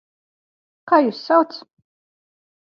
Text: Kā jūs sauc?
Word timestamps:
Kā 0.91 0.99
jūs 1.03 1.19
sauc? 1.27 1.55